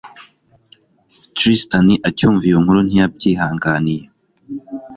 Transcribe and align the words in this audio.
Tristan 1.35 1.87
acyumva 2.09 2.43
iyo 2.49 2.57
nkuru 2.63 2.79
ntiyabyihanganiye 2.87 4.05